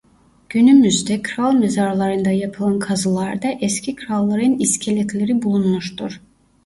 [0.49, 6.21] Günümüzde kral mezarlarında yapılan kazılarda eski kralların iskeletleri bulunmuştur.